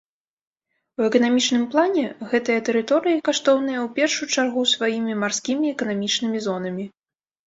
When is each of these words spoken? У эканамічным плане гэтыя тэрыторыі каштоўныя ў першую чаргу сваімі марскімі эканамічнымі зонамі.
У 0.99 1.03
эканамічным 1.09 1.65
плане 1.73 2.05
гэтыя 2.31 2.59
тэрыторыі 2.69 3.19
каштоўныя 3.29 3.79
ў 3.85 3.99
першую 3.99 4.27
чаргу 4.37 4.61
сваімі 4.73 5.13
марскімі 5.25 5.67
эканамічнымі 5.75 6.39
зонамі. 6.47 6.87